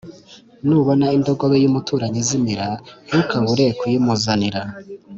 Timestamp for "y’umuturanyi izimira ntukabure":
1.63-3.65